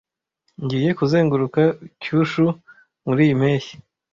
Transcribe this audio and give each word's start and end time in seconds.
Ngiye 0.63 0.89
kuzenguruka 0.99 1.61
Kyushu 2.01 2.45
muriyi 3.05 3.33
mpeshyi. 3.39 3.75